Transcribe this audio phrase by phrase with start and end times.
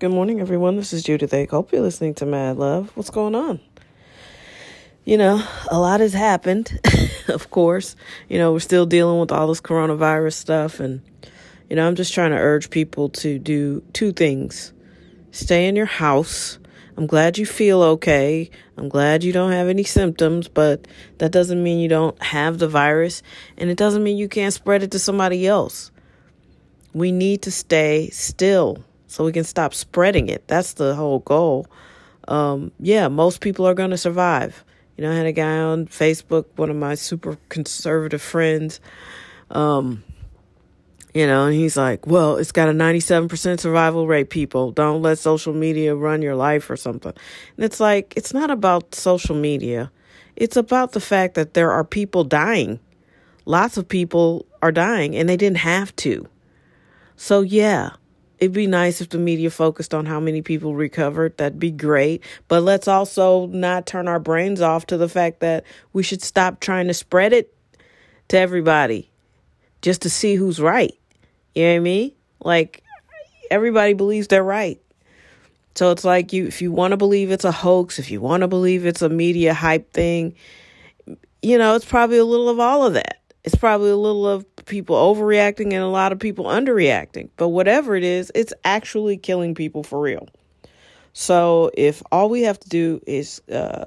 [0.00, 0.74] Good morning, everyone.
[0.74, 1.46] This is Judith A.
[1.46, 2.90] Hope you're listening to Mad Love.
[2.96, 3.60] What's going on?
[5.04, 5.40] You know,
[5.70, 6.80] a lot has happened,
[7.28, 7.94] of course.
[8.28, 10.80] You know, we're still dealing with all this coronavirus stuff.
[10.80, 11.00] And,
[11.70, 14.72] you know, I'm just trying to urge people to do two things
[15.30, 16.58] stay in your house.
[16.96, 18.50] I'm glad you feel okay.
[18.76, 20.88] I'm glad you don't have any symptoms, but
[21.18, 23.22] that doesn't mean you don't have the virus.
[23.56, 25.92] And it doesn't mean you can't spread it to somebody else.
[26.92, 30.48] We need to stay still so we can stop spreading it.
[30.48, 31.68] That's the whole goal.
[32.26, 34.64] Um, yeah, most people are going to survive.
[34.96, 38.80] You know, I had a guy on Facebook, one of my super conservative friends,
[39.52, 40.02] um,
[41.14, 44.72] you know, and he's like, well, it's got a 97% survival rate, people.
[44.72, 47.12] Don't let social media run your life or something.
[47.56, 49.92] And it's like, it's not about social media,
[50.34, 52.80] it's about the fact that there are people dying.
[53.44, 56.26] Lots of people are dying, and they didn't have to.
[57.14, 57.90] So, yeah,
[58.38, 61.36] it'd be nice if the media focused on how many people recovered.
[61.36, 62.22] That'd be great.
[62.48, 66.60] But let's also not turn our brains off to the fact that we should stop
[66.60, 67.54] trying to spread it
[68.28, 69.10] to everybody
[69.82, 70.96] just to see who's right.
[71.54, 72.12] You know what I mean?
[72.40, 72.82] Like
[73.50, 74.80] everybody believes they're right.
[75.74, 78.42] So it's like you if you want to believe it's a hoax, if you want
[78.42, 80.34] to believe it's a media hype thing,
[81.42, 83.20] you know, it's probably a little of all of that.
[83.42, 87.28] It's probably a little of people overreacting and a lot of people underreacting.
[87.36, 90.28] But whatever it is, it's actually killing people for real.
[91.12, 93.84] So if all we have to do is uh,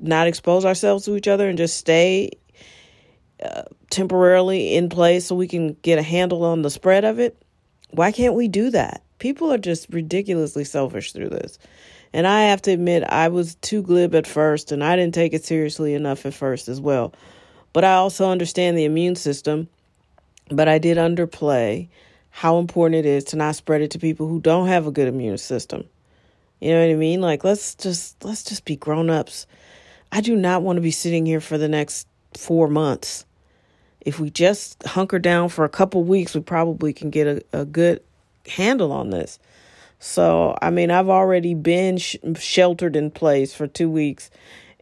[0.00, 2.30] not expose ourselves to each other and just stay
[3.44, 7.40] uh, temporarily in place so we can get a handle on the spread of it,
[7.90, 9.02] why can't we do that?
[9.18, 11.58] People are just ridiculously selfish through this.
[12.12, 15.32] And I have to admit, I was too glib at first and I didn't take
[15.32, 17.12] it seriously enough at first as well.
[17.72, 19.68] But I also understand the immune system
[20.50, 21.88] but I did underplay
[22.30, 25.08] how important it is to not spread it to people who don't have a good
[25.08, 25.84] immune system.
[26.60, 27.20] You know what I mean?
[27.20, 29.46] Like let's just let's just be grown-ups.
[30.12, 32.06] I do not want to be sitting here for the next
[32.36, 33.24] 4 months.
[34.00, 37.64] If we just hunker down for a couple weeks, we probably can get a, a
[37.64, 38.02] good
[38.46, 39.38] handle on this.
[39.98, 44.30] So, I mean, I've already been sh- sheltered in place for 2 weeks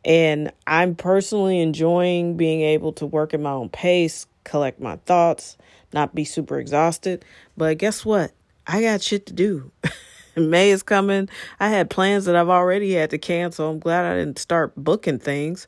[0.05, 5.57] and I'm personally enjoying being able to work at my own pace, collect my thoughts,
[5.93, 7.25] not be super exhausted.
[7.57, 8.33] But guess what?
[8.67, 9.71] I got shit to do.
[10.37, 11.29] May is coming.
[11.59, 13.71] I had plans that I've already had to cancel.
[13.71, 15.67] I'm glad I didn't start booking things.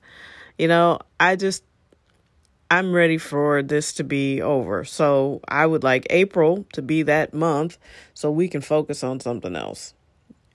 [0.59, 1.65] You know, I just,
[2.71, 4.85] I'm ready for this to be over.
[4.85, 7.79] So I would like April to be that month
[8.15, 9.95] so we can focus on something else.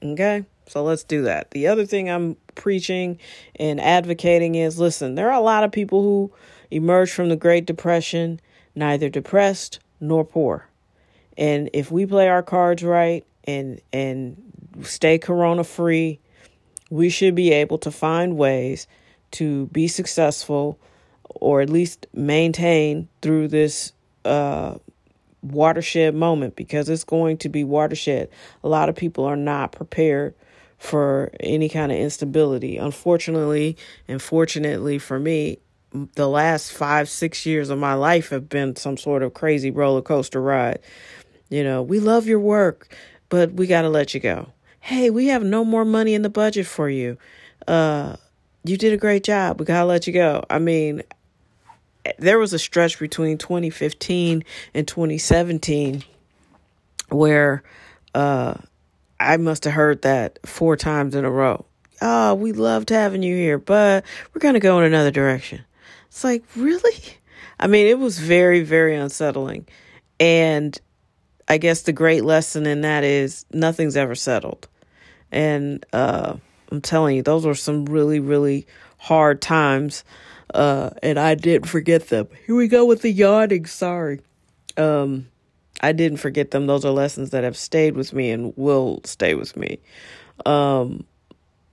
[0.01, 0.45] Okay?
[0.67, 1.51] So let's do that.
[1.51, 3.19] The other thing I'm preaching
[3.57, 6.31] and advocating is listen, there are a lot of people who
[6.75, 8.39] emerged from the Great Depression
[8.75, 10.67] neither depressed nor poor.
[11.37, 14.41] And if we play our cards right and and
[14.83, 16.19] stay corona free,
[16.89, 18.87] we should be able to find ways
[19.31, 20.77] to be successful
[21.23, 23.91] or at least maintain through this
[24.23, 24.75] uh,
[25.41, 28.29] watershed moment because it's going to be watershed.
[28.63, 30.33] A lot of people are not prepared
[30.77, 32.77] for any kind of instability.
[32.77, 33.77] Unfortunately,
[34.07, 35.57] and fortunately for me,
[36.15, 40.01] the last five, six years of my life have been some sort of crazy roller
[40.01, 40.79] coaster ride.
[41.49, 42.93] You know, we love your work,
[43.29, 44.49] but we got to let you go.
[44.79, 47.17] Hey, we have no more money in the budget for you.
[47.67, 48.15] Uh,
[48.63, 49.59] you did a great job.
[49.59, 50.43] We got to let you go.
[50.49, 51.01] I mean,
[52.19, 56.03] there was a stretch between 2015 and 2017
[57.09, 57.63] where
[58.13, 58.55] uh,
[59.19, 61.65] I must have heard that four times in a row.
[62.01, 64.03] Oh, we loved having you here, but
[64.33, 65.63] we're going to go in another direction.
[66.15, 66.95] It's like, really?
[67.59, 69.67] I mean, it was very, very unsettling.
[70.17, 70.79] And
[71.45, 74.69] I guess the great lesson in that is nothing's ever settled.
[75.29, 76.37] And uh,
[76.71, 78.65] I'm telling you, those were some really, really
[78.97, 80.05] hard times.
[80.53, 82.29] Uh, and I didn't forget them.
[82.47, 83.65] Here we go with the yawning.
[83.65, 84.21] Sorry.
[84.77, 85.27] Um,
[85.81, 86.65] I didn't forget them.
[86.65, 89.79] Those are lessons that have stayed with me and will stay with me.
[90.45, 91.03] Um,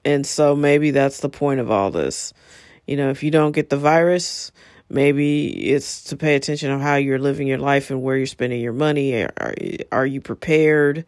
[0.05, 2.35] and so maybe that's the point of all this.
[2.87, 4.53] You know, if you don't get the virus,
[4.89, 8.61] maybe it's to pay attention of how you're living your life and where you're spending
[8.61, 9.23] your money.
[9.23, 9.55] Are,
[9.91, 11.05] are you prepared?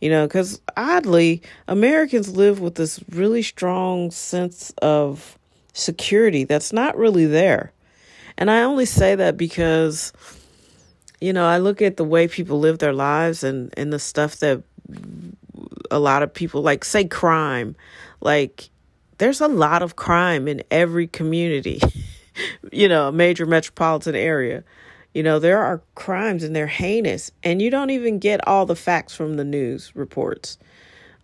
[0.00, 5.38] You know, because oddly, Americans live with this really strong sense of
[5.72, 7.72] security that's not really there.
[8.38, 10.12] And I only say that because
[11.20, 14.36] you know, I look at the way people live their lives and, and the stuff
[14.40, 14.62] that
[15.90, 17.74] a lot of people like, say, crime.
[18.20, 18.68] Like,
[19.18, 21.80] there's a lot of crime in every community,
[22.72, 24.64] you know, a major metropolitan area.
[25.14, 28.76] You know, there are crimes and they're heinous, and you don't even get all the
[28.76, 30.58] facts from the news reports.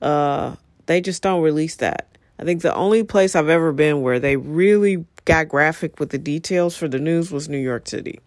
[0.00, 0.56] Uh,
[0.86, 2.08] they just don't release that.
[2.38, 6.18] I think the only place I've ever been where they really got graphic with the
[6.18, 8.18] details for the news was New York City.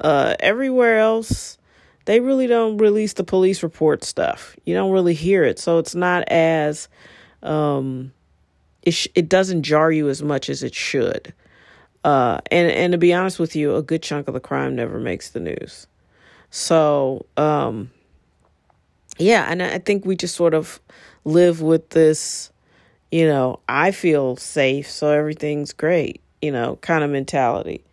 [0.00, 1.58] Uh, everywhere else,
[2.04, 4.54] they really don't release the police report stuff.
[4.64, 6.88] You don't really hear it, so it's not as
[7.42, 8.12] um,
[8.84, 11.32] it sh- it doesn't jar you as much as it should.
[12.04, 15.00] Uh, and and to be honest with you, a good chunk of the crime never
[15.00, 15.86] makes the news.
[16.50, 17.90] So um,
[19.18, 20.80] yeah, and I think we just sort of
[21.24, 22.52] live with this,
[23.10, 27.84] you know, I feel safe, so everything's great, you know, kind of mentality,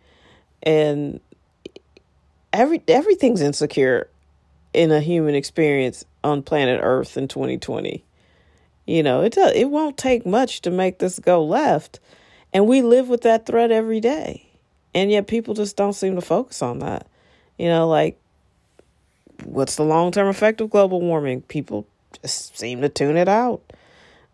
[0.62, 1.20] and
[2.52, 4.08] every everything's insecure
[4.74, 8.04] in a human experience on planet Earth in 2020.
[8.92, 11.98] You know, it it won't take much to make this go left,
[12.52, 14.50] and we live with that threat every day.
[14.94, 17.06] And yet people just don't seem to focus on that.
[17.56, 18.20] You know, like
[19.44, 21.40] what's the long-term effect of global warming?
[21.40, 21.86] People
[22.20, 23.62] just seem to tune it out.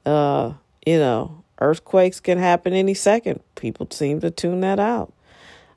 [0.05, 3.39] Uh, you know, earthquakes can happen any second.
[3.55, 5.13] People seem to tune that out.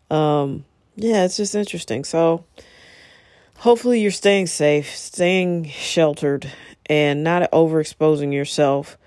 [0.10, 2.04] Um, yeah, it's just interesting.
[2.04, 2.45] So,
[3.60, 6.51] hopefully, you're staying safe, staying sheltered,
[6.88, 8.98] and not overexposing yourself,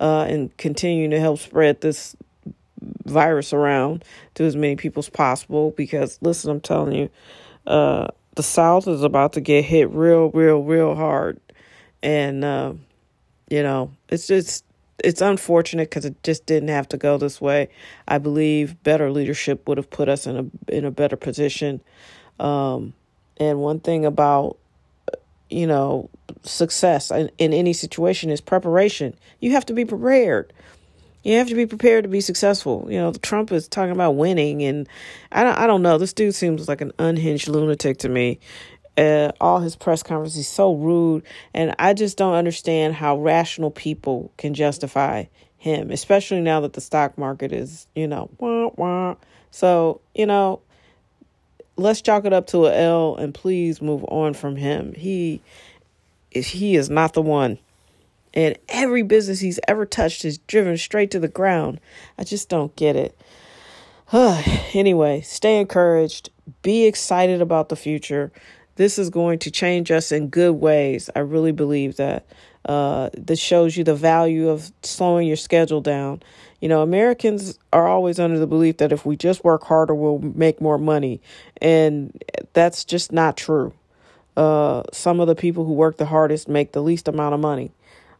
[0.00, 2.16] uh, and continuing to help spread this
[3.04, 4.04] virus around
[4.34, 5.72] to as many people as possible.
[5.72, 7.10] Because, listen, I'm telling you,
[7.66, 11.40] uh, the South is about to get hit real, real, real hard,
[12.02, 12.74] and uh,
[13.48, 14.64] you know, it's just
[15.02, 17.68] it's unfortunate because it just didn't have to go this way.
[18.06, 21.80] I believe better leadership would have put us in a in a better position.
[22.38, 22.94] Um,
[23.36, 24.58] and one thing about
[25.50, 26.10] you know
[26.42, 29.14] success in, in any situation is preparation.
[29.40, 30.52] You have to be prepared.
[31.22, 32.86] You have to be prepared to be successful.
[32.90, 34.86] You know, Trump is talking about winning, and
[35.32, 35.96] I don't, I don't know.
[35.96, 38.40] This dude seems like an unhinged lunatic to me,
[38.96, 44.32] uh, all his press conferences so rude and i just don't understand how rational people
[44.36, 45.24] can justify
[45.58, 49.14] him especially now that the stock market is you know wah, wah.
[49.50, 50.60] so you know
[51.76, 54.94] let's chalk it up to a l and please move on from him.
[54.94, 55.40] He
[56.30, 57.58] is he is not the one.
[58.32, 61.80] And every business he's ever touched is driven straight to the ground.
[62.18, 63.18] I just don't get it.
[64.74, 66.30] Anyway stay encouraged.
[66.62, 68.32] Be excited about the future.
[68.76, 71.08] This is going to change us in good ways.
[71.14, 72.26] I really believe that.
[72.64, 76.22] Uh, this shows you the value of slowing your schedule down.
[76.60, 80.18] You know, Americans are always under the belief that if we just work harder, we'll
[80.18, 81.20] make more money.
[81.60, 82.22] And
[82.54, 83.74] that's just not true.
[84.36, 87.70] Uh, some of the people who work the hardest make the least amount of money.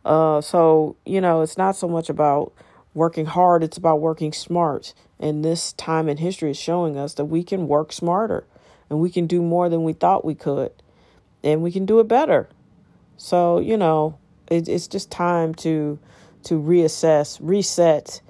[0.05, 2.53] Uh, so, you know, it's not so much about
[2.93, 4.95] working hard, it's about working smart.
[5.19, 8.45] And this time in history is showing us that we can work smarter
[8.91, 10.73] and we can do more than we thought we could
[11.43, 12.49] and we can do it better
[13.17, 14.19] so you know
[14.49, 15.99] it, it's just time to
[16.45, 18.21] to reassess reset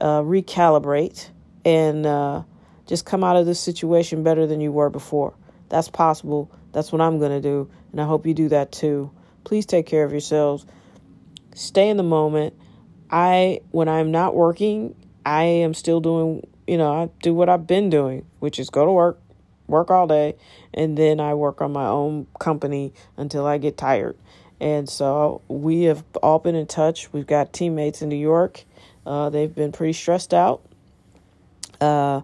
[0.00, 1.30] uh, recalibrate
[1.64, 2.42] and uh,
[2.86, 5.34] just come out of this situation better than you were before.
[5.68, 6.50] That's possible.
[6.72, 9.10] That's what i'm going to do and i hope you do that too.
[9.44, 10.66] Please take care of yourselves.
[11.54, 12.54] Stay in the moment.
[13.10, 14.94] I when i'm not working
[15.26, 18.86] i am still doing you know i do what i've been doing which is go
[18.86, 19.20] to work
[19.70, 20.36] work all day,
[20.74, 24.18] and then I work on my own company until I get tired.
[24.60, 27.12] And so we have all been in touch.
[27.12, 28.64] We've got teammates in New York.
[29.06, 30.62] Uh, they've been pretty stressed out.
[31.80, 32.20] Uh,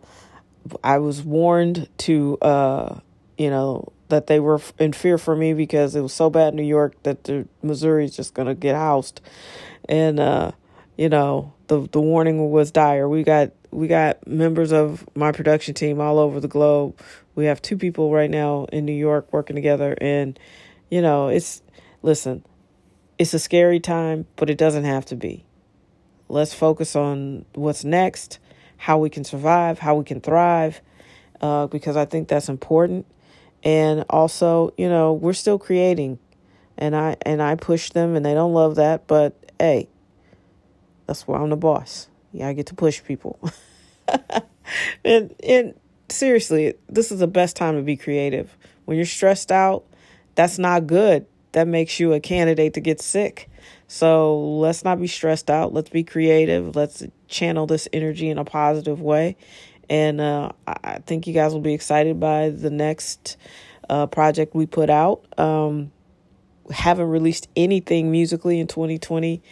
[0.85, 2.99] I was warned to, uh,
[3.39, 6.57] you know, that they were in fear for me because it was so bad in
[6.57, 9.21] New York that the Missouri is just going to get housed.
[9.89, 10.53] And, uh,
[10.97, 13.09] you know, the the warning was dire.
[13.09, 16.99] We got we got members of my production team all over the globe.
[17.35, 20.39] We have two people right now in New York working together and
[20.91, 21.63] you know, it's
[22.07, 22.45] listen,
[23.19, 25.45] it's a scary time, but it doesn't have to be.
[26.29, 28.39] Let's focus on what's next,
[28.77, 30.81] how we can survive, how we can thrive,
[31.41, 33.07] uh, because I think that's important.
[33.65, 36.21] And also, you know, we're still creating,
[36.79, 39.89] and I and I push them, and they don't love that, but hey,
[41.07, 42.09] that's why I'm the boss.
[42.33, 43.41] Yeah, I get to push people.
[45.05, 45.75] and and
[46.09, 48.57] seriously, this is the best time to be creative.
[48.85, 49.85] When you're stressed out,
[50.37, 51.27] that's not good.
[51.57, 53.49] That makes you a candidate to get sick.
[53.89, 55.73] So let's not be stressed out.
[55.73, 56.77] Let's be creative.
[56.77, 59.39] Let's channel this energy in a positive way.
[59.89, 63.39] And uh, I think you guys will be excited by the next
[63.89, 65.25] uh, project we put out.
[65.39, 65.93] Um,
[66.71, 69.43] haven't released anything musically in 2020.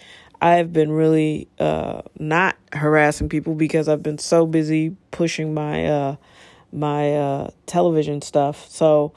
[0.42, 5.86] I have been really uh, not harassing people because I've been so busy pushing my
[5.86, 6.16] uh,
[6.70, 8.68] my uh, television stuff.
[8.68, 9.14] So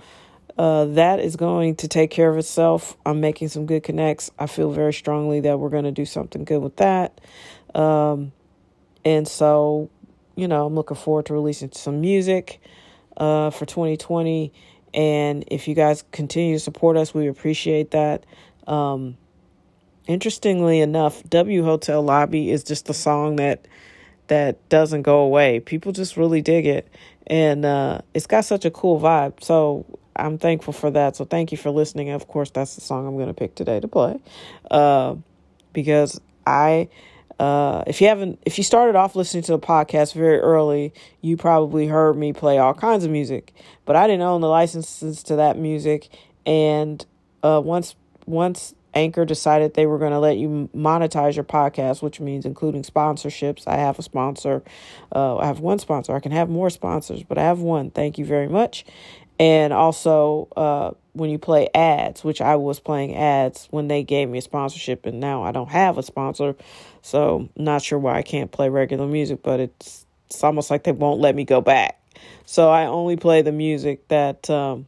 [0.57, 2.97] uh, that is going to take care of itself.
[3.05, 4.31] I'm making some good connects.
[4.39, 7.21] I feel very strongly that we're going to do something good with that.
[7.75, 8.31] Um,
[9.05, 9.89] and so,
[10.35, 12.59] you know, I'm looking forward to releasing some music
[13.17, 14.51] uh, for 2020.
[14.93, 18.25] And if you guys continue to support us, we appreciate that.
[18.65, 19.17] Um,
[20.07, 23.67] interestingly enough, W Hotel Lobby is just a song that
[24.27, 25.59] that doesn't go away.
[25.59, 26.89] People just really dig it,
[27.27, 29.41] and uh, it's got such a cool vibe.
[29.41, 29.85] So
[30.17, 31.15] I'm thankful for that.
[31.15, 32.09] So thank you for listening.
[32.09, 34.19] Of course, that's the song I'm going to pick today to play,
[34.71, 35.15] uh,
[35.73, 36.89] because I.
[37.39, 41.37] Uh, if you haven't, if you started off listening to the podcast very early, you
[41.37, 43.53] probably heard me play all kinds of music,
[43.85, 46.09] but I didn't own the licenses to that music.
[46.47, 47.05] And
[47.43, 47.95] uh, once
[48.25, 52.81] once Anchor decided they were going to let you monetize your podcast, which means including
[52.81, 53.67] sponsorships.
[53.67, 54.63] I have a sponsor.
[55.13, 56.15] Uh, I have one sponsor.
[56.15, 57.91] I can have more sponsors, but I have one.
[57.91, 58.85] Thank you very much.
[59.39, 64.29] And also, uh, when you play ads, which I was playing ads when they gave
[64.29, 66.55] me a sponsorship, and now I don't have a sponsor,
[67.01, 70.91] so not sure why I can't play regular music, but it's it's almost like they
[70.91, 72.01] won't let me go back.
[72.45, 74.87] So I only play the music that um,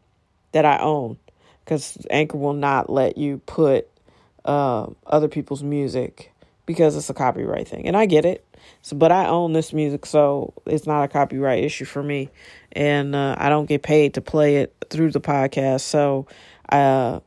[0.52, 1.18] that I own
[1.64, 3.88] because Anchor will not let you put
[4.46, 6.34] uh, other people's music
[6.66, 8.46] because it's a copyright thing, and I get it.
[8.82, 12.30] So, but I own this music, so it's not a copyright issue for me,
[12.72, 15.82] and uh, I don't get paid to play it through the podcast.
[15.82, 16.28] So,
[16.72, 17.20] uh,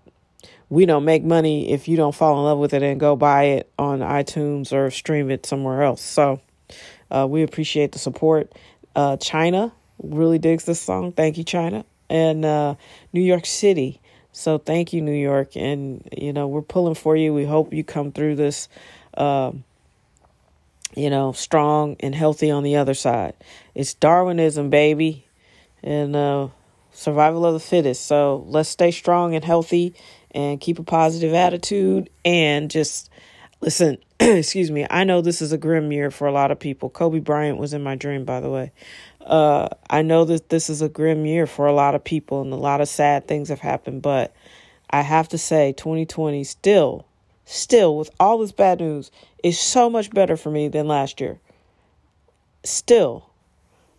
[0.68, 3.44] we don't make money if you don't fall in love with it and go buy
[3.44, 6.00] it on iTunes or stream it somewhere else.
[6.00, 6.40] So,
[7.10, 8.52] uh, we appreciate the support.
[8.96, 9.72] Uh, China
[10.02, 11.12] really digs this song.
[11.12, 12.74] Thank you, China, and uh,
[13.12, 14.00] New York City
[14.32, 15.56] so thank you, New York.
[15.56, 17.32] And, you know, we're pulling for you.
[17.34, 18.68] We hope you come through this,
[19.14, 19.64] um,
[20.94, 23.34] you know, strong and healthy on the other side.
[23.74, 25.26] It's Darwinism, baby,
[25.82, 26.48] and uh,
[26.92, 28.06] survival of the fittest.
[28.06, 29.94] So let's stay strong and healthy
[30.30, 33.10] and keep a positive attitude and just
[33.60, 33.98] listen.
[34.20, 34.86] excuse me.
[34.88, 36.90] I know this is a grim year for a lot of people.
[36.90, 38.70] Kobe Bryant was in my dream, by the way.
[39.20, 42.52] Uh, I know that this is a grim year for a lot of people and
[42.52, 44.34] a lot of sad things have happened, but
[44.90, 47.06] I have to say 2020 still,
[47.44, 49.10] still with all this bad news
[49.42, 51.40] is so much better for me than last year.
[52.64, 53.30] Still,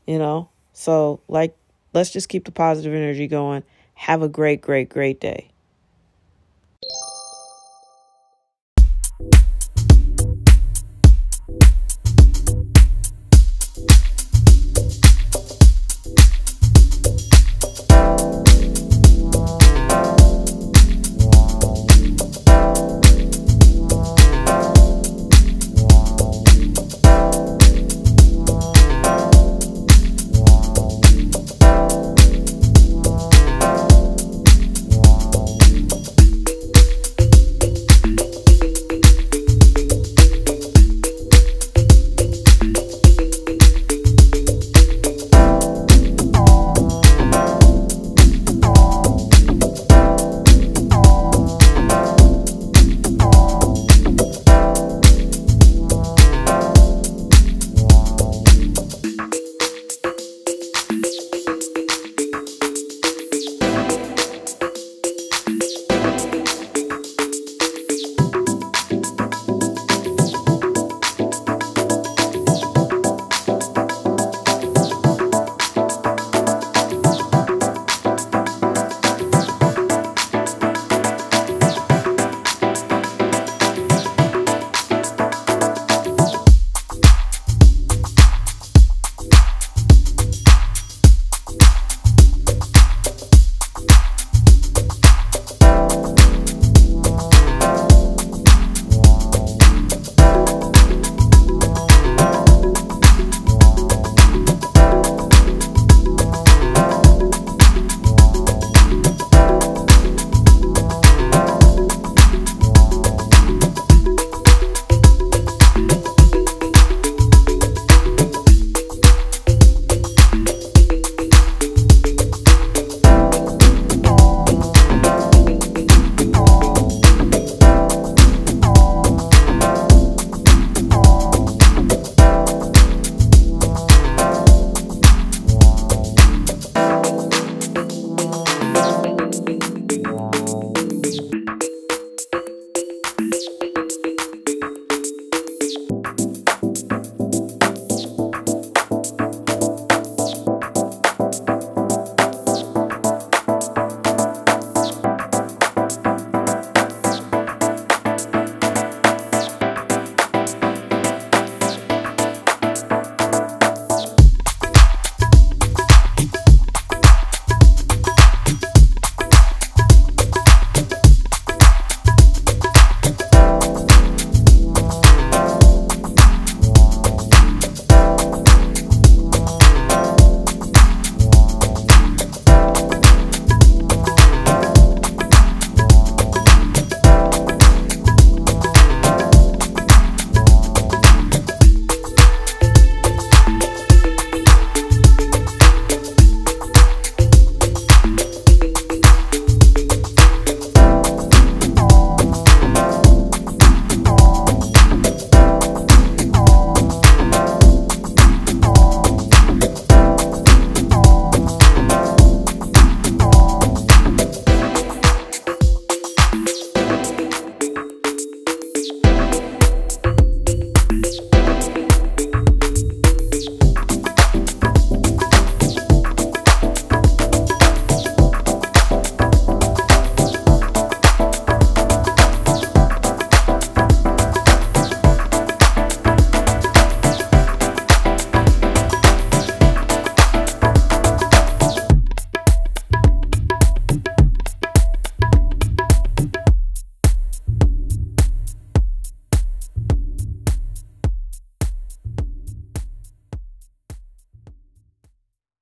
[0.07, 0.49] you know?
[0.73, 1.55] So, like,
[1.93, 3.63] let's just keep the positive energy going.
[3.95, 5.52] Have a great, great, great day.